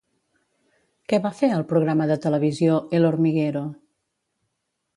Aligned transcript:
Què 1.11 1.19
va 1.25 1.31
fer 1.41 1.49
al 1.57 1.67
programa 1.73 2.07
de 2.13 2.17
televisió 2.25 2.81
El 3.01 3.07
Hormiguero? 3.11 3.65